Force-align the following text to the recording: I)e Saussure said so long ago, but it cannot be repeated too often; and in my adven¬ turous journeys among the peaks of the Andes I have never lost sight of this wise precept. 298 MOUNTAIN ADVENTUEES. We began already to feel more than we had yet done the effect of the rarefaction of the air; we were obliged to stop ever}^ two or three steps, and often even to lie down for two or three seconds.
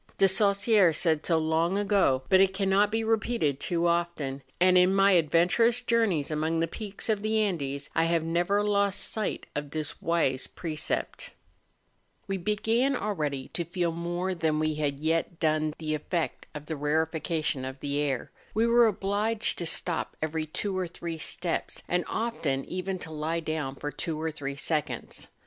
I)e 0.19 0.25
Saussure 0.25 0.93
said 0.93 1.23
so 1.23 1.37
long 1.37 1.77
ago, 1.77 2.23
but 2.27 2.39
it 2.41 2.55
cannot 2.55 2.91
be 2.91 3.03
repeated 3.03 3.59
too 3.59 3.85
often; 3.85 4.41
and 4.59 4.75
in 4.75 4.95
my 4.95 5.13
adven¬ 5.13 5.45
turous 5.45 5.85
journeys 5.85 6.31
among 6.31 6.59
the 6.59 6.65
peaks 6.67 7.07
of 7.07 7.21
the 7.21 7.37
Andes 7.39 7.91
I 7.93 8.05
have 8.05 8.23
never 8.23 8.63
lost 8.63 8.99
sight 9.11 9.45
of 9.55 9.69
this 9.69 10.01
wise 10.01 10.47
precept. 10.47 11.29
298 12.25 12.33
MOUNTAIN 12.33 12.41
ADVENTUEES. 12.41 12.41
We 12.41 12.55
began 12.55 12.95
already 12.99 13.47
to 13.49 13.63
feel 13.63 13.91
more 13.91 14.33
than 14.33 14.57
we 14.57 14.73
had 14.73 14.99
yet 14.99 15.39
done 15.39 15.75
the 15.77 15.93
effect 15.93 16.47
of 16.55 16.65
the 16.65 16.75
rarefaction 16.75 17.63
of 17.63 17.79
the 17.79 17.99
air; 17.99 18.31
we 18.55 18.65
were 18.65 18.87
obliged 18.87 19.59
to 19.59 19.67
stop 19.67 20.17
ever}^ 20.23 20.51
two 20.51 20.75
or 20.75 20.87
three 20.87 21.19
steps, 21.19 21.83
and 21.87 22.05
often 22.07 22.65
even 22.65 22.97
to 22.97 23.11
lie 23.11 23.39
down 23.39 23.75
for 23.75 23.91
two 23.91 24.19
or 24.19 24.31
three 24.31 24.55
seconds. 24.55 25.27